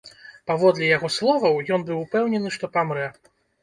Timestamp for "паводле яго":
0.51-1.11